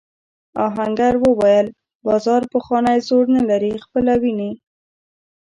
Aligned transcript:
آهنګر 0.67 1.13
وویل 1.25 1.67
بازار 2.05 2.41
پخوانی 2.51 2.97
زور 3.07 3.25
نه 3.35 3.41
لري 3.49 3.73
خپله 3.85 4.13
وینې. 4.21 4.51